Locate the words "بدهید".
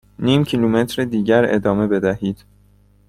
1.87-2.45